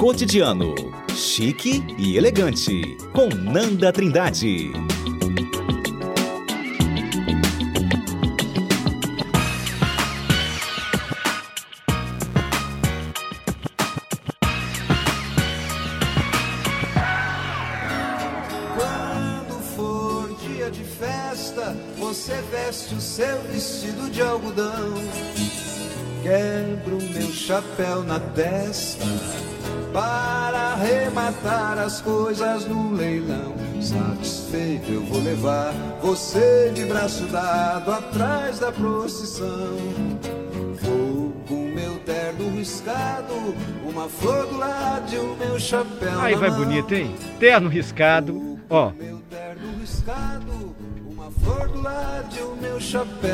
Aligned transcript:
cotidiano. 0.00 0.74
Chique 1.14 1.84
e 1.98 2.16
elegante. 2.16 2.96
Com 3.12 3.28
Nanda 3.28 3.92
Trindade. 3.92 4.72
Quando 18.74 19.60
for 19.76 20.34
dia 20.38 20.70
de 20.70 20.82
festa, 20.82 21.76
você 21.98 22.40
veste 22.50 22.94
o 22.94 23.00
seu 23.02 23.42
vestido 23.52 24.10
de 24.10 24.22
algodão. 24.22 24.94
Quebro 26.22 26.96
meu 27.12 27.30
chapéu 27.30 28.02
na 28.02 28.18
testa 28.18 29.49
para 29.92 30.58
arrematar 30.72 31.78
as 31.78 32.00
coisas 32.00 32.66
no 32.66 32.92
leilão. 32.92 33.54
Satisfeito, 33.80 34.90
eu 34.90 35.02
vou 35.02 35.22
levar 35.22 35.72
você 36.02 36.70
de 36.74 36.84
braço 36.84 37.24
dado 37.24 37.90
atrás 37.92 38.58
da 38.58 38.70
procissão. 38.70 39.76
Vou 40.82 41.32
com 41.48 41.72
meu 41.74 41.98
terno 42.00 42.50
riscado, 42.56 43.34
uma 43.84 44.08
flor 44.08 44.46
do 44.46 44.58
lado 44.58 45.14
e 45.14 45.18
o 45.18 45.36
meu 45.36 45.58
chapéu. 45.58 46.20
Aí 46.20 46.34
vai 46.34 46.50
bonito, 46.50 46.94
hein? 46.94 47.14
Terno 47.38 47.68
riscado. 47.68 48.58
Ó. 48.68 48.92
Meu 48.92 49.18
terno 49.30 49.78
riscado, 49.80 50.59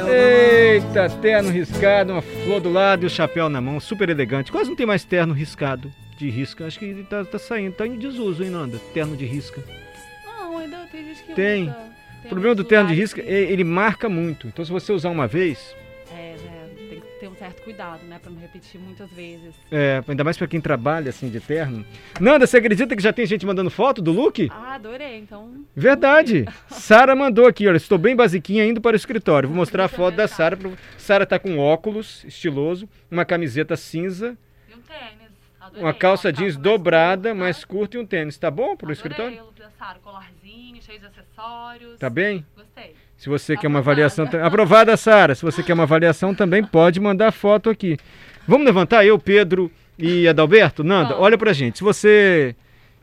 Eita, 0.09 1.09
terno 1.21 1.51
riscado, 1.51 2.13
uma 2.13 2.23
flor 2.23 2.61
do 2.61 2.71
lado 2.71 3.03
e 3.05 3.07
o 3.07 3.11
chapéu 3.11 3.49
na 3.49 3.61
mão, 3.61 3.79
super 3.81 4.09
elegante. 4.09 4.51
Quase 4.53 4.69
não 4.71 4.77
tem 4.77 4.87
mais 4.87 5.05
terno 5.05 5.35
riscado 5.35 5.93
de 6.17 6.29
risca. 6.31 6.67
Acho 6.67 6.79
que 6.79 7.07
tá, 7.09 7.25
tá 7.25 7.39
saindo, 7.39 7.75
tá 7.75 7.87
em 7.87 7.97
desuso, 7.97 8.43
hein, 8.43 8.51
Nanda? 8.51 8.79
Terno 8.95 9.17
de 9.17 9.25
risca. 9.25 9.63
Não, 10.25 10.59
ainda 10.59 10.79
tem 10.91 11.05
gente 11.05 11.23
que 11.25 11.35
Tem. 11.35 11.65
usa. 11.65 11.77
O 12.25 12.29
problema 12.29 12.55
do 12.55 12.65
terno 12.65 12.89
de 12.89 12.95
risca 12.95 13.23
que- 13.23 13.29
é 13.29 13.41
ele 13.53 13.63
marca 13.65 14.09
muito. 14.09 14.49
Então 14.49 14.65
se 14.65 14.71
você 14.73 14.93
usar 14.93 15.11
uma 15.11 15.27
vez, 15.29 15.75
ter 17.19 17.29
um 17.29 17.35
certo 17.37 17.63
cuidado, 17.63 18.05
né, 18.05 18.19
pra 18.21 18.31
não 18.31 18.39
repetir 18.41 18.81
muitas 18.81 19.11
vezes. 19.11 19.55
é, 19.71 20.03
ainda 20.07 20.23
mais 20.25 20.37
pra 20.37 20.47
quem 20.47 20.61
trabalha 20.61 21.11
assim 21.11 21.29
de 21.29 21.41
terno. 21.41 21.85
Nanda, 22.21 22.47
você 22.47 22.59
acredita 22.59 22.95
que 22.95 23.03
já 23.03 23.13
tem 23.13 23.27
gente 23.27 23.45
mandando 23.47 23.71
foto 23.71 24.01
do 24.03 24.13
look? 24.13 24.49
Ah, 24.51 24.75
adorei, 24.75 25.19
então... 25.19 25.65
Verdade. 25.75 26.45
Sara 26.69 27.15
mandou 27.17 27.47
aqui, 27.47 27.67
olha, 27.67 27.77
estou 27.77 27.99
bem 27.99 28.15
basiquinha 28.15 28.65
indo 28.65 28.81
para 28.81 28.95
o 28.95 28.97
escritório. 28.97 29.49
Vou 29.49 29.57
mostrar 29.57 29.85
a 29.85 29.89
foto 29.89 30.17
da. 30.17 30.29
Sara. 30.29 30.59
Sara 30.99 31.27
tá 31.27 31.39
com 31.39 31.59
óculos 31.59 32.25
estiloso, 32.25 32.89
uma 33.11 33.25
camiseta 33.25 33.77
cinza, 33.77 34.37
E 34.69 34.75
um 34.75 34.79
tênis, 34.81 35.31
adorei. 35.61 35.83
uma 35.83 35.95
calça 35.95 36.33
jeans 36.33 36.55
mais 36.55 36.63
dobrada, 36.63 37.35
mais 37.35 37.65
curta 37.65 37.97
e 37.97 38.01
um 38.01 38.07
tênis. 38.07 38.37
Tá 38.39 38.51
bom 38.51 38.77
para 38.77 38.89
o 38.89 38.91
Adorei 38.91 38.93
escritório? 38.93 39.57
Sara, 39.79 39.99
colarzinho, 39.99 40.83
cheio 40.83 40.99
de 40.99 41.07
acessórios. 41.07 41.99
Tá 41.99 42.09
bem? 42.09 42.45
Gostei. 42.57 42.95
Se 43.17 43.29
você 43.29 43.57
quer 43.57 43.67
uma 43.69 43.79
Aprovada. 43.81 44.03
avaliação. 44.07 44.29
Aprovada, 44.47 44.97
Sara. 44.97 45.35
Se 45.35 45.43
você 45.43 45.63
quer 45.63 45.73
uma 45.73 45.85
avaliação, 45.85 46.35
também 46.35 46.63
pode 46.63 47.01
mandar 47.01 47.33
foto 47.33 47.71
aqui. 47.71 47.97
Vamos 48.47 48.67
levantar 48.67 49.05
eu, 49.07 49.19
Pedro 49.19 49.71
e 49.99 50.29
Adalberto? 50.29 50.85
Nanda, 50.85 51.11
Vamos. 51.11 51.25
olha 51.25 51.39
pra 51.39 51.53
gente. 51.53 51.79
Se 51.79 51.85
você 51.85 52.55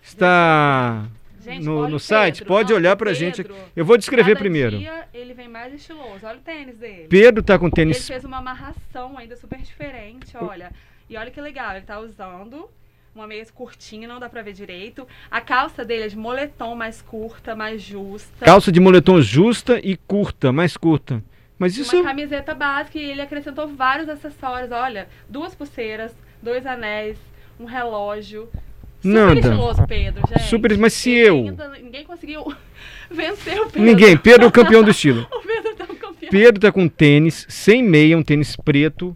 está 0.02 1.04
Gente, 1.44 1.66
no, 1.66 1.88
no 1.90 2.00
site, 2.00 2.40
Pedro. 2.40 2.48
pode 2.54 2.74
olhar 2.74 2.96
pra 2.96 3.12
gente. 3.14 3.44
Pedro, 3.44 3.58
Eu 3.76 3.84
vou 3.84 3.98
descrever 3.98 4.38
primeiro. 4.38 4.78
dia 4.78 5.06
ele 5.14 5.34
vem 5.34 5.48
mais 5.50 5.74
estiloso. 5.74 6.20
Olha 6.24 6.38
o 6.38 6.42
tênis 6.42 6.78
dele. 6.78 7.08
Pedro 7.10 7.42
tá 7.44 7.58
com 7.58 7.66
Ele 7.66 7.74
tênis. 7.76 8.08
fez 8.08 8.24
uma 8.24 8.38
amarração 8.38 9.18
ainda 9.18 9.36
super 9.36 9.60
diferente, 9.60 10.38
olha. 10.38 10.72
E 11.10 11.18
olha 11.18 11.32
que 11.32 11.42
legal, 11.42 11.76
ele 11.76 11.86
tá 11.86 12.00
usando 12.00 12.70
uma 13.16 13.28
meia 13.28 13.46
curtinha, 13.54 14.08
não 14.08 14.20
dá 14.20 14.28
pra 14.30 14.42
ver 14.42 14.54
direito. 14.54 15.08
A 15.30 15.40
calça 15.42 15.86
dele 15.86 16.04
é 16.04 16.08
de 16.08 16.18
moletom 16.18 16.76
mais 16.76 17.02
curta, 17.02 17.56
mais 17.56 17.82
justa. 17.82 18.46
Calça 18.46 18.72
de 18.72 18.80
moletom 18.80 19.22
justa 19.22 19.80
e 19.84 19.96
curta, 19.98 20.52
mais 20.52 20.76
curta. 20.78 21.24
Mas 21.60 21.78
isso. 21.78 21.96
Uma 21.96 22.06
camiseta 22.06 22.54
básica 22.56 22.98
e 22.98 23.04
ele 23.04 23.22
acrescentou 23.22 23.68
vários 23.68 24.10
acessórios, 24.10 24.72
olha. 24.72 25.08
Duas 25.30 25.54
pulseiras, 25.54 26.12
dois 26.42 26.66
anéis, 26.66 27.18
um 27.60 27.66
relógio. 27.66 28.50
Super 29.02 29.14
Nanda. 29.14 29.40
estiloso, 29.42 29.86
Pedro, 29.86 30.24
gente. 30.30 30.44
Super, 30.50 30.78
mas 30.78 30.94
se 30.94 31.12
eu- 31.12 31.36
ainda- 31.36 31.70
ninguém 31.70 32.06
conseguiu 32.06 32.46
vencer 33.12 33.60
o 33.60 33.66
Pedro. 33.66 33.82
Ninguém. 33.84 34.18
Pedro 34.18 34.46
é 34.46 34.48
o 34.48 34.52
campeão 34.52 34.82
do 34.82 34.92
estilo. 34.92 35.28
O 35.32 35.42
Pedro 35.42 35.76
tá 35.76 35.84
um 35.84 35.96
campeão. 35.96 36.30
Pedro 36.32 36.60
tá 36.62 36.72
com 36.72 36.88
tênis, 36.88 37.46
sem 37.50 37.84
meia, 37.84 38.18
um 38.18 38.24
tênis 38.24 38.56
preto, 38.56 39.16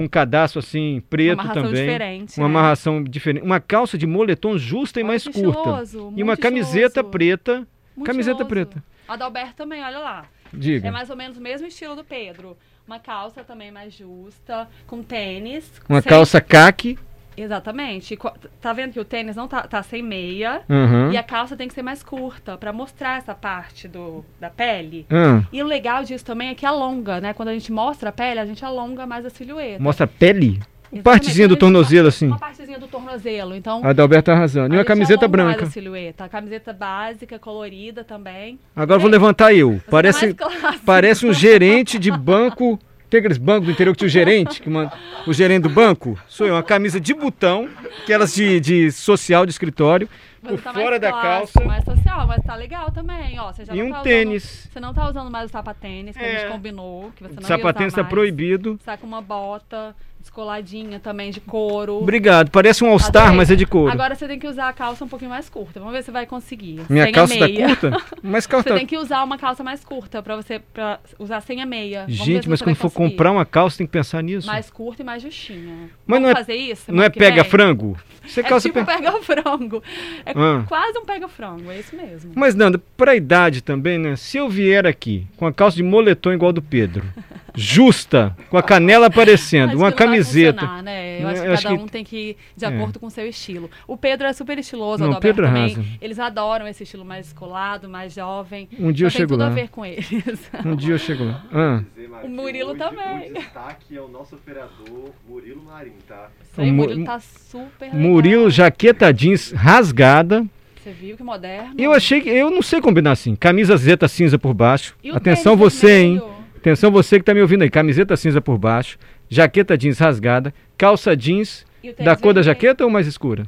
com 0.00 0.04
um 0.04 0.08
cadastro 0.08 0.58
assim, 0.60 1.02
preto 1.10 1.34
Uma 1.34 1.42
amarração 1.42 1.62
também. 1.64 1.84
diferente, 1.84 2.38
Uma 2.38 2.48
né? 2.48 2.54
amarração 2.58 3.04
diferente. 3.04 3.42
Uma 3.44 3.60
calça 3.60 3.98
de 3.98 4.06
moletom 4.06 4.56
justa 4.56 4.98
e 4.98 5.02
Olha 5.02 5.08
mais 5.08 5.24
curta. 5.24 5.38
estiloso, 5.40 6.12
E 6.16 6.22
uma 6.22 6.36
camiseta 6.36 6.86
estiloso. 7.00 7.10
preta. 7.10 7.66
Muito 7.96 8.06
camiseta 8.06 8.42
estiloso. 8.42 8.48
preta. 8.70 8.84
Adalberto 9.06 9.54
também, 9.56 9.82
olha 9.82 9.98
lá. 9.98 10.24
Diga. 10.52 10.88
É 10.88 10.90
mais 10.90 11.10
ou 11.10 11.16
menos 11.16 11.36
o 11.36 11.40
mesmo 11.40 11.66
estilo 11.66 11.94
do 11.94 12.02
Pedro. 12.04 12.56
Uma 12.86 12.98
calça 12.98 13.44
também 13.44 13.70
mais 13.70 13.92
justa, 13.92 14.68
com 14.86 15.02
tênis. 15.02 15.70
Uma 15.88 16.00
sem- 16.00 16.08
calça 16.08 16.40
caque. 16.40 16.98
Exatamente. 17.36 18.18
Tá 18.60 18.72
vendo 18.72 18.92
que 18.92 19.00
o 19.00 19.04
tênis 19.04 19.36
não 19.36 19.48
tá, 19.48 19.62
tá 19.62 19.82
sem 19.82 20.02
meia. 20.02 20.62
Aham. 20.68 21.10
E 21.12 21.16
a 21.16 21.22
calça 21.22 21.56
tem 21.56 21.68
que 21.68 21.74
ser 21.74 21.82
mais 21.82 22.02
curta, 22.02 22.56
pra 22.58 22.72
mostrar 22.72 23.18
essa 23.18 23.34
parte 23.34 23.88
do, 23.88 24.24
da 24.40 24.50
pele. 24.50 25.06
Ah, 25.10 25.42
E 25.52 25.62
o 25.62 25.66
legal 25.66 26.04
disso 26.04 26.24
também 26.24 26.48
é 26.48 26.54
que 26.54 26.66
alonga, 26.66 27.20
né? 27.20 27.32
Quando 27.32 27.48
a 27.48 27.52
gente 27.52 27.72
mostra 27.72 28.10
a 28.10 28.12
pele, 28.12 28.40
a 28.40 28.46
gente 28.46 28.64
alonga 28.64 29.06
mais 29.06 29.24
a 29.24 29.30
silhueta. 29.30 29.82
mostra 29.82 30.04
a 30.04 30.08
pele. 30.08 30.60
Exatamente. 30.92 31.04
Partezinha 31.04 31.46
do 31.46 31.54
a 31.54 31.56
tornozelo, 31.56 32.08
assim. 32.08 32.26
Uma 32.26 32.38
partezinha 32.38 32.76
do 32.76 32.88
tornozelo. 32.88 33.54
Então, 33.54 33.80
Adalberto 33.84 34.26
tá 34.26 34.32
arrasando. 34.32 34.74
E 34.74 34.76
a 34.76 34.80
uma 34.80 34.84
camiseta 34.84 35.28
branca. 35.28 35.64
a 35.64 35.70
silhueta. 35.70 36.24
A 36.24 36.28
camiseta 36.28 36.72
básica, 36.72 37.38
colorida 37.38 38.02
também. 38.02 38.58
Agora 38.74 38.96
eu 38.96 39.00
vou 39.00 39.08
levantar 39.10 39.54
eu. 39.54 39.74
Você 39.74 39.84
Parece, 39.88 40.34
clássico. 40.34 40.84
parece 40.84 41.26
um 41.26 41.32
gerente 41.32 41.96
de 41.96 42.10
banco. 42.10 42.76
Tem 43.10 43.18
aqueles 43.18 43.38
bancos 43.38 43.66
do 43.66 43.72
interior 43.72 43.92
que 43.92 43.98
tinha 43.98 44.06
o 44.06 44.10
gerente, 44.10 44.62
que 44.62 44.70
manda, 44.70 44.92
o 45.26 45.32
gerente 45.32 45.62
do 45.64 45.68
banco? 45.68 46.16
Sou 46.28 46.46
eu, 46.46 46.54
uma 46.54 46.62
camisa 46.62 47.00
de 47.00 47.12
botão, 47.12 47.68
aquelas 48.02 48.32
de, 48.32 48.60
de 48.60 48.92
social 48.92 49.44
de 49.44 49.50
escritório, 49.50 50.08
Você 50.40 50.48
por 50.56 50.62
tá 50.62 50.72
fora 50.72 50.98
da 50.98 51.10
clássico, 51.10 51.58
calça 51.60 51.68
Mais 51.68 51.84
social, 51.84 52.26
mas 52.28 52.40
tá 52.44 52.54
legal 52.54 52.90
também, 52.92 53.38
ó. 53.40 53.52
Você 53.52 53.64
já 53.64 53.74
e 53.74 53.82
um 53.82 53.90
tá 53.90 54.02
tênis. 54.02 54.44
Usando, 54.44 54.72
você 54.72 54.80
não 54.80 54.94
tá 54.94 55.08
usando 55.08 55.28
mais 55.30 55.46
o 55.46 55.52
sapatênis 55.52 56.16
que 56.16 56.22
a 56.22 56.26
É. 56.28 56.38
gente 56.38 56.52
combinou, 56.52 57.10
que 57.16 57.24
você 57.24 57.34
não 57.34 57.42
Sapatênis 57.42 57.92
tá 57.94 58.02
mais. 58.02 58.10
proibido. 58.14 58.78
Tá 58.84 58.96
com 58.96 59.08
uma 59.08 59.20
bota 59.20 59.94
descoladinha 60.20 61.00
também 61.00 61.30
de 61.30 61.40
couro. 61.40 61.94
Obrigado. 61.96 62.50
Parece 62.50 62.84
um 62.84 62.88
All-Star, 62.90 63.34
mas 63.34 63.50
é 63.50 63.56
de 63.56 63.66
couro. 63.66 63.90
Agora 63.92 64.14
você 64.14 64.28
tem 64.28 64.38
que 64.38 64.46
usar 64.46 64.68
a 64.68 64.72
calça 64.72 65.04
um 65.04 65.08
pouquinho 65.08 65.30
mais 65.30 65.48
curta. 65.48 65.80
Vamos 65.80 65.94
ver 65.94 66.02
se 66.02 66.10
vai 66.10 66.26
conseguir. 66.26 66.80
Minha 66.88 67.04
sem 67.04 67.12
calça 67.12 67.38
tá 67.38 67.48
curta? 67.48 67.90
Mas 68.22 68.46
calça 68.48 68.62
Você 68.64 68.68
tá... 68.70 68.76
tem 68.76 68.86
que 68.86 68.96
usar 68.98 69.24
uma 69.24 69.38
calça 69.38 69.64
mais 69.64 69.84
curta 69.84 70.22
pra 70.22 70.36
você 70.36 70.58
pra 70.72 71.00
usar 71.18 71.40
sem 71.40 71.60
a 71.62 71.66
meia. 71.66 72.02
Vamos 72.02 72.16
Gente, 72.16 72.48
mas 72.48 72.60
quando 72.62 72.76
for 72.76 72.90
conseguir. 72.90 73.10
comprar 73.12 73.32
uma 73.32 73.44
calça, 73.46 73.78
tem 73.78 73.86
que 73.86 73.92
pensar 73.92 74.22
nisso. 74.22 74.46
mais 74.46 74.70
curta 74.70 75.02
e 75.02 75.04
mais 75.04 75.22
justinha. 75.22 75.74
Mas 76.06 76.20
Vamos 76.20 76.22
não 76.22 76.30
é- 76.30 76.34
fazer 76.34 76.54
isso? 76.54 76.92
Não 76.92 77.02
é 77.02 77.08
vem? 77.08 77.18
pega-frango? 77.18 77.96
Você 78.24 78.40
É 78.40 78.42
calça 78.42 78.68
tipo 78.68 78.84
pe- 78.84 78.92
pega-frango. 78.94 79.82
É 80.26 80.32
Ah. 80.36 80.62
quase 80.68 80.98
um 80.98 81.04
pega-frango, 81.06 81.70
é 81.70 81.78
isso 81.80 81.96
mesmo. 81.96 82.32
Mas, 82.34 82.54
Nanda, 82.54 82.80
pra 82.96 83.16
idade 83.16 83.62
também, 83.62 83.98
né? 83.98 84.14
Se 84.14 84.36
eu 84.36 84.48
vier 84.48 84.86
aqui 84.86 85.26
com 85.38 85.46
a 85.46 85.52
calça 85.52 85.76
de 85.76 85.82
moletom 85.82 86.30
igual 86.32 86.52
do 86.52 86.60
Pedro, 86.62 87.02
justa, 87.54 88.36
com 88.48 88.56
a 88.56 88.62
canela 88.62 89.06
aparecendo, 89.06 89.70
Acho 89.70 89.78
uma 89.78 89.92
camiseta. 89.92 90.82
né? 90.82 91.20
Eu 91.22 91.28
acho 91.28 91.40
que 91.42 91.46
eu 91.48 91.52
acho 91.52 91.62
cada 91.64 91.76
que- 91.76 91.82
um 91.82 91.86
tem 91.86 92.04
que 92.04 92.16
ir 92.16 92.36
de 92.56 92.64
É. 92.64 92.68
acordo 92.68 92.98
com 92.98 93.06
o 93.06 93.10
seu 93.10 93.26
estilo. 93.26 93.70
O 93.86 93.96
Pedro 93.96 94.26
é 94.26 94.32
super 94.32 94.58
estiloso, 94.58 95.04
Não, 95.04 95.12
o 95.12 95.20
Pedro 95.20 95.46
também. 95.46 95.64
arrasa. 95.74 95.84
Eles 96.00 96.18
adoram 96.18 96.66
esse 96.66 96.82
estilo 96.84 97.04
mais 97.04 97.26
descolado, 97.26 97.88
mais 97.88 98.14
jovem. 98.14 98.68
Um 98.78 98.90
dia 98.92 99.06
eu 99.06 99.08
Então 99.08 99.10
tem 99.10 99.10
chego 99.10 99.28
tudo 99.34 99.40
lá. 99.40 99.46
a 99.46 99.50
ver 99.50 99.68
com 99.68 99.84
eles. 99.84 100.08
Um 100.64 100.74
dia 100.76 100.94
eu 100.94 100.98
chego 100.98 101.24
lá. 101.24 101.44
Ah, 101.52 101.82
O 102.24 102.28
Murilo 102.28 102.74
também. 102.76 103.30
O 103.30 103.34
destaque 103.34 103.96
é 103.96 104.00
o 104.00 104.08
nosso 104.08 104.34
operador 104.36 105.10
Murilo 105.28 105.62
Marim, 105.64 105.92
tá? 106.06 106.28
Isso 106.42 106.60
aí, 106.60 106.68
O 106.68 106.72
o 106.72 106.74
Mu- 106.74 106.82
Murilo 106.84 107.04
tá 107.04 107.20
super 107.20 107.86
legal. 107.86 108.00
Murilo, 108.00 108.50
jaqueta 108.50 109.12
jeans 109.12 109.52
rasgada. 109.52 110.44
Você 110.82 110.92
viu 110.92 111.16
que 111.16 111.22
moderno? 111.22 111.74
Eu 111.76 111.92
achei 111.92 112.20
que. 112.22 112.30
Eu 112.30 112.50
não 112.50 112.62
sei 112.62 112.80
combinar 112.80 113.12
assim. 113.12 113.36
Camisa 113.36 113.76
zeta 113.76 114.08
cinza 114.08 114.38
por 114.38 114.54
baixo. 114.54 114.94
E 115.04 115.10
Atenção 115.10 115.54
você, 115.56 115.98
hein? 116.00 116.22
Atenção 116.60 116.90
você 116.90 117.18
que 117.18 117.24
tá 117.24 117.32
me 117.34 117.40
ouvindo 117.40 117.62
aí. 117.62 117.70
Camiseta 117.70 118.16
cinza 118.16 118.40
por 118.40 118.58
baixo. 118.58 118.98
Jaqueta 119.28 119.76
jeans 119.78 119.98
rasgada. 119.98 120.52
Calça 120.76 121.16
jeans 121.16 121.64
da 121.98 122.14
cor 122.16 122.34
da 122.34 122.42
jaqueta 122.42 122.84
ou 122.84 122.90
mais 122.90 123.06
escura? 123.06 123.44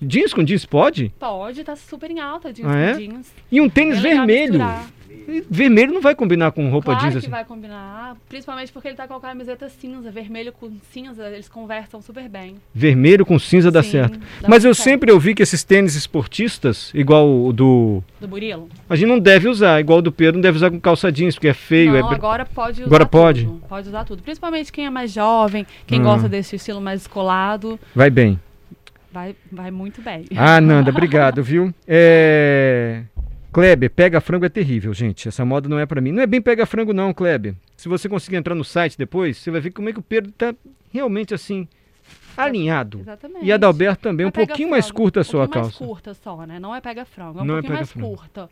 Jeans 0.00 0.32
com 0.32 0.44
jeans 0.44 0.64
pode? 0.64 1.12
Pode, 1.18 1.64
tá 1.64 1.74
super 1.74 2.10
em 2.10 2.20
alta 2.20 2.52
jeans 2.52 2.68
Ah, 2.68 2.72
com 2.72 2.78
é? 2.78 2.94
jeans. 2.94 3.32
E 3.50 3.60
um 3.60 3.68
tênis 3.68 4.00
legal 4.00 4.26
vermelho. 4.26 4.52
misturar. 4.54 4.86
Vermelho 5.50 5.92
não 5.92 6.00
vai 6.00 6.14
combinar 6.14 6.52
com 6.52 6.68
roupa 6.70 6.92
Claro 6.92 7.00
jeans 7.00 7.12
que 7.12 7.18
assim. 7.18 7.28
vai 7.30 7.44
combinar, 7.44 8.16
principalmente 8.28 8.72
porque 8.72 8.88
ele 8.88 8.96
tá 8.96 9.06
com 9.06 9.14
a 9.14 9.20
camiseta 9.20 9.68
cinza, 9.68 10.10
vermelho 10.10 10.52
com 10.52 10.70
cinza, 10.92 11.28
eles 11.28 11.48
conversam 11.48 12.00
super 12.00 12.28
bem. 12.28 12.54
Vermelho 12.74 13.26
com 13.26 13.38
cinza 13.38 13.70
dá 13.70 13.82
Sim, 13.82 13.90
certo. 13.90 14.18
dá 14.40 14.48
Mas 14.48 14.64
eu 14.64 14.74
certo. 14.74 14.84
sempre 14.84 15.12
ouvi 15.12 15.34
que 15.34 15.42
esses 15.42 15.62
tênis 15.62 15.94
esportistas, 15.94 16.90
igual 16.94 17.28
o 17.28 17.52
do. 17.52 18.02
Do 18.20 18.26
Murilo? 18.28 18.68
A 18.88 18.96
gente 18.96 19.08
não 19.08 19.18
deve 19.18 19.48
usar, 19.48 19.80
igual 19.80 19.98
o 19.98 20.02
do 20.02 20.10
Pedro, 20.10 20.34
não 20.34 20.40
deve 20.42 20.56
usar 20.56 20.70
com 20.70 20.80
calça 20.80 21.12
jeans, 21.12 21.34
porque 21.34 21.48
é 21.48 21.54
feio. 21.54 21.92
Não, 21.92 22.10
é... 22.10 22.14
agora 22.14 22.46
pode 22.46 22.80
usar 22.80 22.86
Agora 22.86 23.06
pode? 23.06 23.44
tudo. 23.44 23.62
Pode 23.68 23.88
usar 23.88 24.04
tudo. 24.04 24.22
Principalmente 24.22 24.72
quem 24.72 24.86
é 24.86 24.90
mais 24.90 25.12
jovem, 25.12 25.66
quem 25.86 26.00
Hum. 26.00 26.04
gosta 26.04 26.28
desse 26.28 26.56
estilo 26.56 26.80
mais 26.80 27.00
descolado. 27.00 27.78
Vai 27.94 28.08
bem. 28.08 28.38
Vai, 29.12 29.34
vai 29.50 29.70
muito 29.70 30.00
bem. 30.02 30.24
Ah, 30.36 30.60
Nanda, 30.60 30.90
obrigado, 30.92 31.42
viu? 31.42 31.72
É... 31.86 33.02
Kleber, 33.52 33.90
pega 33.90 34.20
frango 34.20 34.44
é 34.44 34.48
terrível, 34.48 34.92
gente. 34.92 35.28
Essa 35.28 35.44
moda 35.44 35.68
não 35.68 35.78
é 35.78 35.86
pra 35.86 36.00
mim. 36.00 36.12
Não 36.12 36.22
é 36.22 36.26
bem 36.26 36.40
pega 36.40 36.66
frango 36.66 36.92
não, 36.92 37.12
Kleber. 37.14 37.54
Se 37.76 37.88
você 37.88 38.08
conseguir 38.08 38.36
entrar 38.36 38.54
no 38.54 38.64
site 38.64 38.96
depois, 38.98 39.36
você 39.38 39.50
vai 39.50 39.60
ver 39.60 39.70
como 39.70 39.88
é 39.88 39.92
que 39.92 39.98
o 39.98 40.02
Pedro 40.02 40.30
tá 40.32 40.54
realmente 40.92 41.32
assim 41.34 41.66
alinhado. 42.36 43.00
Exatamente. 43.00 43.44
E 43.44 43.50
a 43.52 43.56
Dalberto 43.56 44.02
também, 44.02 44.24
Não 44.24 44.28
um 44.28 44.28
é 44.28 44.32
pega 44.32 44.46
pouquinho 44.48 44.70
mais 44.70 44.86
frango, 44.86 45.00
curta 45.02 45.20
a 45.20 45.22
um 45.22 45.24
sua 45.24 45.44
pouquinho 45.44 45.64
calça. 45.64 45.78
mais 45.84 45.88
curta 45.90 46.14
só, 46.14 46.46
né? 46.46 46.58
Não 46.60 46.74
é 46.74 46.80
pega 46.80 47.04
frango, 47.04 47.38
é 47.40 47.42
um 47.42 47.44
Não 47.44 47.54
é 47.54 47.58
pouquinho 47.62 47.74
mais 47.78 47.88
pega 47.92 48.00
frango. 48.00 48.16
curta. 48.16 48.50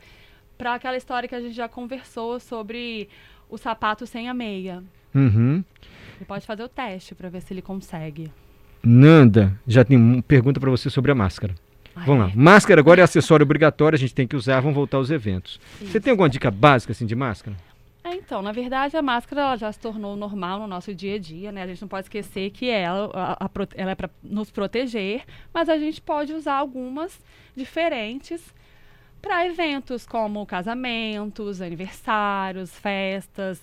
Pra 0.59 0.75
aquela 0.75 0.97
história 0.97 1.29
que 1.29 1.35
a 1.35 1.41
gente 1.41 1.55
já 1.55 1.69
conversou 1.69 2.41
sobre 2.41 3.09
o 3.49 3.59
sapato 3.59 4.07
sem 4.07 4.29
a 4.29 4.35
meia. 4.35 4.83
Uhum. 5.15 5.63
Ele 6.17 6.25
pode 6.27 6.47
fazer 6.47 6.63
o 6.63 6.69
teste 6.69 7.15
pra 7.15 7.29
ver 7.29 7.43
se 7.43 7.53
ele 7.53 7.63
consegue. 7.63 8.33
Nanda, 8.83 9.53
já 9.67 9.85
tem 9.85 9.97
uma 9.97 10.23
pergunta 10.23 10.59
pra 10.59 10.71
você 10.71 10.89
sobre 10.89 11.13
a 11.13 11.15
máscara. 11.15 11.55
Vamos 12.05 12.27
lá. 12.29 12.33
Máscara 12.37 12.81
agora 12.81 13.01
é 13.01 13.05
acessório 13.05 13.45
obrigatório, 13.45 13.97
a 13.97 13.99
gente 13.99 14.15
tem 14.15 14.27
que 14.27 14.37
usar, 14.37 14.61
vamos 14.61 14.75
voltar 14.75 14.99
aos 14.99 15.11
eventos. 15.11 15.59
Você 15.81 16.01
tem 16.01 16.11
alguma 16.11 16.29
dica 16.29 16.51
básica 16.51 16.93
assim 16.93 17.07
de 17.07 17.15
máscara? 17.17 17.57
É, 18.05 18.15
então, 18.15 18.41
na 18.43 18.53
verdade, 18.53 18.97
a 18.97 19.03
máscara 19.03 19.41
ela 19.43 19.57
já 19.57 19.73
se 19.73 19.81
tornou 19.81 20.15
normal 20.15 20.61
no 20.61 20.67
nosso 20.69 20.95
dia 20.95 21.17
a 21.17 21.19
dia, 21.19 21.51
né? 21.51 21.63
A 21.63 21.67
gente 21.67 21.81
não 21.83 21.89
pode 21.89 22.05
esquecer 22.05 22.51
que 22.51 22.69
ela, 22.69 23.11
a- 23.13 23.47
a 23.47 23.51
ela 23.75 23.91
é 23.91 23.95
para 23.97 24.11
nos 24.23 24.51
proteger, 24.51 25.23
mas 25.53 25.69
a 25.69 25.77
gente 25.79 26.01
pode 26.01 26.33
usar 26.33 26.55
algumas 26.55 27.19
diferentes 27.57 28.41
para 29.21 29.45
eventos 29.47 30.07
como 30.07 30.47
casamentos, 30.47 31.61
aniversários, 31.61 32.71
festas. 32.79 33.61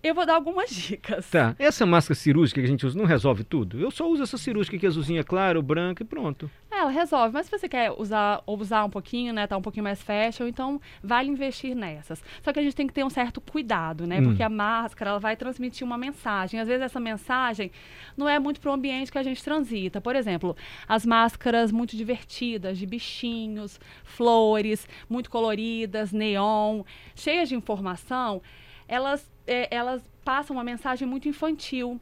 Eu 0.00 0.14
vou 0.14 0.24
dar 0.24 0.36
algumas 0.36 0.70
dicas. 0.74 1.28
Tá. 1.28 1.56
Essa 1.58 1.84
máscara 1.84 2.14
cirúrgica 2.14 2.60
que 2.60 2.66
a 2.66 2.70
gente 2.70 2.86
usa 2.86 2.96
não 2.96 3.04
resolve 3.04 3.42
tudo? 3.42 3.80
Eu 3.80 3.90
só 3.90 4.08
uso 4.08 4.22
essa 4.22 4.38
cirúrgica 4.38 4.76
aqui, 4.76 4.86
azulzinha 4.86 5.24
claro, 5.24 5.60
branca 5.60 6.04
e 6.04 6.06
pronto. 6.06 6.48
É, 6.78 6.80
Ela 6.80 6.90
resolve, 6.90 7.34
mas 7.34 7.46
se 7.46 7.50
você 7.50 7.68
quer 7.68 7.90
usar 7.90 8.40
ou 8.46 8.56
usar 8.58 8.84
um 8.84 8.90
pouquinho, 8.90 9.32
né, 9.32 9.46
tá 9.46 9.56
um 9.56 9.62
pouquinho 9.62 9.82
mais 9.82 10.00
fashion, 10.00 10.46
então 10.46 10.80
vale 11.02 11.28
investir 11.28 11.74
nessas. 11.74 12.22
Só 12.42 12.52
que 12.52 12.60
a 12.60 12.62
gente 12.62 12.76
tem 12.76 12.86
que 12.86 12.92
ter 12.92 13.04
um 13.04 13.10
certo 13.10 13.40
cuidado, 13.40 14.06
né? 14.06 14.20
Hum. 14.20 14.24
Porque 14.24 14.42
a 14.42 14.48
máscara, 14.48 15.10
ela 15.10 15.18
vai 15.18 15.36
transmitir 15.36 15.84
uma 15.84 15.98
mensagem. 15.98 16.60
Às 16.60 16.68
vezes 16.68 16.82
essa 16.82 17.00
mensagem 17.00 17.70
não 18.16 18.28
é 18.28 18.38
muito 18.38 18.60
pro 18.60 18.72
ambiente 18.72 19.10
que 19.10 19.18
a 19.18 19.22
gente 19.22 19.42
transita. 19.42 20.00
Por 20.00 20.14
exemplo, 20.14 20.56
as 20.86 21.04
máscaras 21.04 21.72
muito 21.72 21.96
divertidas, 21.96 22.78
de 22.78 22.86
bichinhos, 22.86 23.80
flores, 24.04 24.88
muito 25.08 25.30
coloridas, 25.30 26.12
neon, 26.12 26.82
cheias 27.14 27.48
de 27.48 27.56
informação, 27.56 28.40
elas 28.86 29.28
é, 29.46 29.74
elas 29.74 30.02
passam 30.24 30.54
uma 30.54 30.64
mensagem 30.64 31.08
muito 31.08 31.28
infantil. 31.28 32.00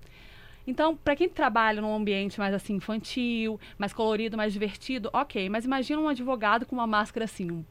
Então, 0.66 0.96
para 0.96 1.14
quem 1.14 1.28
trabalha 1.28 1.80
num 1.80 1.94
ambiente 1.94 2.38
mais 2.38 2.52
assim 2.54 2.74
infantil, 2.74 3.58
mais 3.78 3.92
colorido, 3.92 4.36
mais 4.36 4.52
divertido, 4.52 5.08
ok. 5.12 5.48
Mas 5.48 5.64
imagina 5.64 6.00
um 6.00 6.08
advogado 6.08 6.66
com 6.66 6.74
uma 6.74 6.86
máscara 6.86 7.24
assim, 7.24 7.64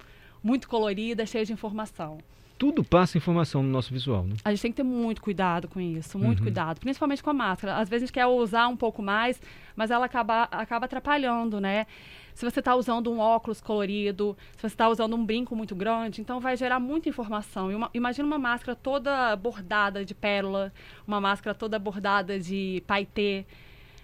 muito 0.44 0.68
colorida, 0.70 1.26
cheia 1.26 1.44
de 1.46 1.52
informação. 1.54 2.18
Tudo 2.58 2.86
passa 2.86 3.18
informação 3.18 3.62
no 3.62 3.68
nosso 3.70 3.92
visual, 3.92 4.24
né? 4.24 4.36
A 4.46 4.50
gente 4.52 4.62
tem 4.62 4.72
que 4.72 4.78
ter 4.78 4.84
muito 4.84 5.22
cuidado 5.22 5.68
com 5.68 5.82
isso, 5.82 6.18
muito 6.18 6.40
Uhum. 6.40 6.44
cuidado, 6.46 6.80
principalmente 6.80 7.22
com 7.22 7.30
a 7.30 7.34
máscara. 7.34 7.76
Às 7.76 7.90
vezes 7.90 8.04
a 8.04 8.06
gente 8.08 8.14
quer 8.14 8.26
usar 8.28 8.68
um 8.70 8.78
pouco 8.78 9.02
mais, 9.02 9.42
mas 9.76 9.92
ela 9.92 10.06
acaba, 10.06 10.44
acaba 10.44 10.86
atrapalhando, 10.86 11.60
né? 11.60 11.86
Se 12.36 12.44
você 12.44 12.60
está 12.60 12.76
usando 12.76 13.10
um 13.12 13.18
óculos 13.18 13.62
colorido, 13.62 14.38
se 14.58 14.62
você 14.62 14.68
está 14.68 14.90
usando 14.90 15.16
um 15.16 15.26
brinco 15.26 15.56
muito 15.56 15.74
grande, 15.74 16.20
então 16.20 16.40
vai 16.42 16.58
gerar 16.58 16.80
muita 16.82 17.08
informação. 17.08 17.70
Uma- 17.74 17.90
imagina 17.94 18.28
uma 18.28 18.38
máscara 18.38 18.76
toda 18.76 19.34
bordada 19.38 20.04
de 20.04 20.14
pérola, 20.14 20.72
uma 21.08 21.22
máscara 21.22 21.56
toda 21.56 21.80
bordada 21.80 22.38
de 22.38 22.84
paetê, 22.86 23.46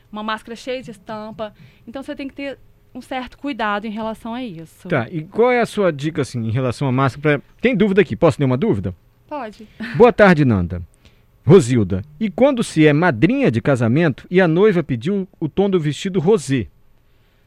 uma 0.09 0.23
máscara 0.23 0.55
cheia 0.55 0.81
de 0.81 0.91
estampa. 0.91 1.53
Então 1.85 2.01
você 2.01 2.15
tem 2.15 2.27
que 2.29 2.33
ter 2.33 2.57
um 2.95 3.01
certo 3.01 3.37
cuidado 3.37 3.85
em 3.85 3.91
relação 3.91 4.33
a 4.33 4.41
isso. 4.41 4.87
Tá, 4.87 5.07
e 5.09 5.23
qual 5.23 5.51
é 5.51 5.59
a 5.59 5.65
sua 5.65 5.91
dica 5.91 6.21
assim 6.21 6.39
em 6.47 6.51
relação 6.51 6.87
à 6.87 6.91
máscara? 6.91 7.39
Pra... 7.39 7.47
Tem 7.61 7.75
dúvida 7.75 8.01
aqui? 8.01 8.15
Posso 8.15 8.37
ter 8.37 8.45
uma 8.45 8.57
dúvida? 8.57 8.95
Pode. 9.27 9.67
Boa 9.97 10.11
tarde, 10.13 10.45
Nanda. 10.45 10.81
Rosilda, 11.45 12.01
e 12.19 12.29
quando 12.29 12.63
se 12.63 12.85
é 12.85 12.93
madrinha 12.93 13.49
de 13.51 13.59
casamento 13.61 14.25
e 14.29 14.39
a 14.39 14.47
noiva 14.47 14.83
pediu 14.83 15.27
o 15.39 15.49
tom 15.49 15.69
do 15.69 15.79
vestido 15.79 16.19
rosé? 16.19 16.67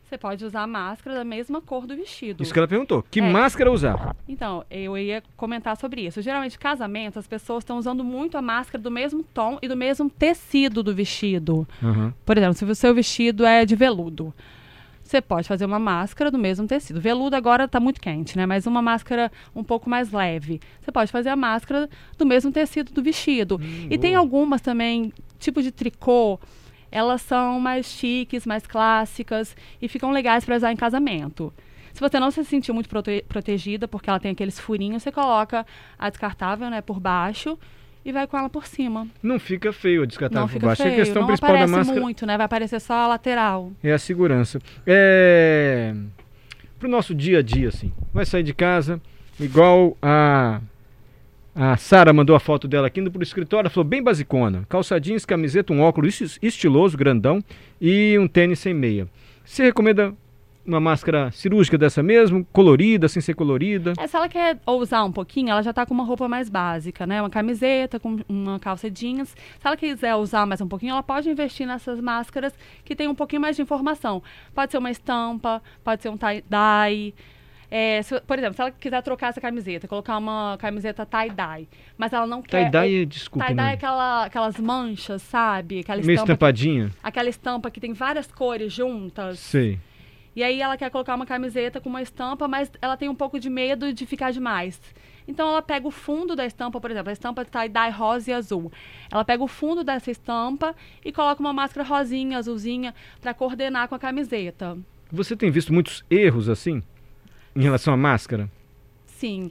Você 0.08 0.18
pode 0.18 0.44
usar 0.44 0.62
a 0.62 0.66
máscara 0.66 1.16
da 1.16 1.24
mesma 1.24 1.60
cor 1.60 1.86
do 1.86 1.96
vestido. 1.96 2.42
Isso 2.42 2.52
que 2.52 2.58
ela 2.58 2.68
perguntou. 2.68 3.02
Que 3.10 3.20
É. 3.20 3.22
máscara 3.30 3.72
usar? 3.72 4.14
Então, 4.28 4.64
eu 4.70 4.96
ia 4.98 5.22
comentar 5.36 5.76
sobre 5.76 6.02
isso. 6.06 6.20
Geralmente, 6.20 6.58
casamento, 6.58 7.18
as 7.18 7.26
pessoas 7.26 7.62
estão 7.62 7.78
usando 7.78 8.04
muito 8.04 8.36
a 8.36 8.42
máscara 8.42 8.82
do 8.82 8.90
mesmo 8.90 9.22
tom 9.22 9.58
e 9.62 9.66
do 9.68 9.76
mesmo 9.76 10.10
tecido 10.10 10.82
do 10.82 10.94
vestido. 10.94 11.66
Aham. 11.82 12.12
Por 12.24 12.36
exemplo, 12.36 12.54
se 12.54 12.64
o 12.64 12.74
seu 12.74 12.94
vestido 12.94 13.46
é 13.46 13.64
de 13.64 13.74
veludo, 13.74 14.32
você 15.02 15.20
pode 15.20 15.48
fazer 15.48 15.64
uma 15.64 15.78
máscara 15.78 16.30
do 16.30 16.38
mesmo 16.38 16.66
tecido. 16.66 17.00
Veludo 17.00 17.34
agora 17.34 17.64
está 17.64 17.80
muito 17.80 18.00
quente, 18.00 18.36
né? 18.36 18.46
Mas 18.46 18.66
uma 18.66 18.82
máscara 18.82 19.32
um 19.56 19.64
pouco 19.64 19.88
mais 19.88 20.12
leve. 20.12 20.60
Você 20.82 20.92
pode 20.92 21.10
fazer 21.10 21.30
a 21.30 21.36
máscara 21.36 21.88
do 22.16 22.26
mesmo 22.26 22.52
tecido 22.52 22.92
do 22.92 23.02
vestido. 23.02 23.58
e 23.90 23.98
tem 23.98 24.14
algumas 24.14 24.60
também, 24.60 25.12
tipo 25.38 25.62
de 25.62 25.70
tricô, 25.72 26.38
elas 26.94 27.20
são 27.22 27.58
mais 27.58 27.86
chiques, 27.86 28.46
mais 28.46 28.66
clássicas 28.66 29.56
e 29.82 29.88
ficam 29.88 30.12
legais 30.12 30.44
para 30.44 30.54
usar 30.56 30.70
em 30.72 30.76
casamento. 30.76 31.52
Se 31.92 32.00
você 32.00 32.18
não 32.20 32.30
se 32.30 32.44
sentir 32.44 32.72
muito 32.72 32.88
prote- 32.88 33.24
protegida, 33.28 33.86
porque 33.88 34.08
ela 34.08 34.20
tem 34.20 34.30
aqueles 34.30 34.58
furinhos, 34.58 35.02
você 35.02 35.10
coloca 35.12 35.66
a 35.98 36.08
descartável, 36.08 36.70
né, 36.70 36.80
por 36.80 37.00
baixo 37.00 37.58
e 38.04 38.12
vai 38.12 38.26
com 38.26 38.36
ela 38.38 38.48
por 38.48 38.66
cima. 38.66 39.08
Não 39.22 39.38
fica 39.40 39.72
feio 39.72 40.02
a 40.02 40.06
descartável 40.06 40.42
não 40.42 40.48
por 40.48 40.52
fica 40.54 40.66
baixo. 40.66 40.82
feio, 40.82 40.94
a 40.94 40.96
questão 40.98 41.22
não 41.22 41.26
principal 41.26 41.58
da 41.58 41.66
máscara 41.66 42.00
muito, 42.00 42.26
né? 42.26 42.36
Vai 42.36 42.46
aparecer 42.46 42.80
só 42.80 42.94
a 42.94 43.06
lateral. 43.08 43.72
é 43.82 43.92
a 43.92 43.98
segurança. 43.98 44.60
É... 44.86 45.94
Pro 46.78 46.88
nosso 46.88 47.14
dia 47.14 47.38
a 47.38 47.42
dia, 47.42 47.68
assim. 47.68 47.92
Vai 48.12 48.26
sair 48.26 48.42
de 48.42 48.54
casa, 48.54 49.00
igual 49.40 49.96
a. 50.02 50.60
A 51.54 51.76
Sara 51.76 52.12
mandou 52.12 52.34
a 52.34 52.40
foto 52.40 52.66
dela 52.66 52.88
aqui 52.88 53.00
indo 53.00 53.12
pro 53.12 53.22
escritório, 53.22 53.70
falou 53.70 53.88
bem 53.88 54.02
basicona. 54.02 54.64
Calça 54.68 54.98
jeans, 55.00 55.24
camiseta, 55.24 55.72
um 55.72 55.80
óculos 55.80 56.20
esti- 56.20 56.38
estiloso, 56.44 56.96
grandão 56.98 57.42
e 57.80 58.18
um 58.18 58.26
tênis 58.26 58.58
sem 58.58 58.74
meia. 58.74 59.06
Você 59.44 59.62
recomenda 59.62 60.12
uma 60.66 60.80
máscara 60.80 61.30
cirúrgica 61.30 61.78
dessa 61.78 62.02
mesmo? 62.02 62.44
Colorida, 62.52 63.06
sem 63.06 63.22
ser 63.22 63.34
colorida? 63.34 63.92
É, 63.98 64.06
se 64.08 64.16
ela 64.16 64.28
quer 64.28 64.58
ousar 64.66 65.04
um 65.04 65.12
pouquinho, 65.12 65.50
ela 65.50 65.62
já 65.62 65.72
tá 65.72 65.86
com 65.86 65.94
uma 65.94 66.04
roupa 66.04 66.26
mais 66.26 66.48
básica, 66.48 67.06
né? 67.06 67.22
Uma 67.22 67.30
camiseta 67.30 68.00
com 68.00 68.16
uma 68.28 68.58
calça 68.58 68.90
jeans. 68.90 69.28
Se 69.28 69.36
ela 69.62 69.76
quiser 69.76 70.16
usar 70.16 70.46
mais 70.46 70.60
um 70.60 70.66
pouquinho, 70.66 70.92
ela 70.92 71.02
pode 71.04 71.30
investir 71.30 71.68
nessas 71.68 72.00
máscaras 72.00 72.52
que 72.84 72.96
tem 72.96 73.06
um 73.06 73.14
pouquinho 73.14 73.42
mais 73.42 73.54
de 73.54 73.62
informação. 73.62 74.20
Pode 74.52 74.72
ser 74.72 74.78
uma 74.78 74.90
estampa, 74.90 75.62
pode 75.84 76.02
ser 76.02 76.08
um 76.08 76.16
tie-dye. 76.16 77.14
É, 77.70 78.02
se- 78.02 78.20
por 78.20 78.38
exemplo, 78.38 78.54
se 78.54 78.60
ela 78.62 78.70
quiser 78.70 79.02
trocar 79.02 79.28
essa 79.28 79.40
camiseta, 79.40 79.88
colocar 79.88 80.18
uma 80.18 80.56
camiseta 80.58 81.04
tie-dye, 81.06 81.68
mas 81.96 82.12
ela 82.12 82.26
não 82.26 82.42
quer... 82.42 82.70
Tie-dye, 82.70 83.06
desculpa, 83.06 83.46
Tie-dye 83.46 83.70
é 83.70 83.72
aquela, 83.74 84.24
aquelas 84.24 84.58
manchas, 84.58 85.22
sabe? 85.22 85.80
Aquela 85.80 86.00
Meio 86.02 86.12
estampa, 86.12 86.32
estampadinha? 86.32 86.90
aquela 87.02 87.28
estampa 87.28 87.70
que 87.70 87.80
tem 87.80 87.92
várias 87.92 88.30
cores 88.30 88.72
juntas. 88.72 89.38
Sei. 89.38 89.78
E 90.36 90.42
aí 90.42 90.60
ela 90.60 90.76
quer 90.76 90.90
colocar 90.90 91.14
uma 91.14 91.26
camiseta 91.26 91.80
com 91.80 91.88
uma 91.88 92.02
estampa, 92.02 92.48
mas 92.48 92.70
ela 92.82 92.96
tem 92.96 93.08
um 93.08 93.14
pouco 93.14 93.38
de 93.38 93.48
medo 93.48 93.92
de 93.92 94.04
ficar 94.04 94.32
demais. 94.32 94.80
Então 95.26 95.48
ela 95.48 95.62
pega 95.62 95.86
o 95.86 95.90
fundo 95.92 96.34
da 96.36 96.44
estampa, 96.44 96.80
por 96.80 96.90
exemplo, 96.90 97.08
a 97.08 97.12
estampa 97.12 97.44
tie-dye 97.44 97.90
rosa 97.90 98.30
e 98.30 98.34
azul. 98.34 98.70
Ela 99.10 99.24
pega 99.24 99.42
o 99.42 99.48
fundo 99.48 99.82
dessa 99.84 100.10
estampa 100.10 100.74
e 101.04 101.12
coloca 101.12 101.40
uma 101.40 101.52
máscara 101.52 101.86
rosinha, 101.86 102.36
azulzinha, 102.38 102.92
para 103.20 103.32
coordenar 103.32 103.88
com 103.88 103.94
a 103.94 103.98
camiseta. 103.98 104.76
Você 105.10 105.36
tem 105.36 105.50
visto 105.50 105.72
muitos 105.72 106.04
erros 106.10 106.48
assim? 106.48 106.82
Em 107.56 107.62
relação 107.62 107.94
à 107.94 107.96
máscara? 107.96 108.50
Sim. 109.06 109.50